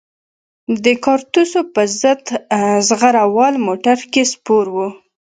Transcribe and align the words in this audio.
د 0.83 0.85
کارتوسو 1.05 1.59
په 1.73 1.81
ضد 2.01 2.25
زغره 2.87 3.23
وال 3.35 3.55
موټر 3.67 3.99
کې 4.11 4.23
سپور 4.31 4.65
وو. 4.75 4.87